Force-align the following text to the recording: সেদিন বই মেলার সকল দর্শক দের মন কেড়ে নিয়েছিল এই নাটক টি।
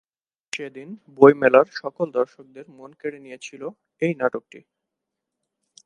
সেদিন 0.53 0.89
বই 1.17 1.33
মেলার 1.41 1.67
সকল 1.81 2.07
দর্শক 2.11 2.45
দের 2.55 2.65
মন 2.77 2.91
কেড়ে 2.93 3.19
নিয়েছিল 3.19 3.61
এই 4.01 4.13
নাটক 4.21 4.43
টি। 4.51 4.59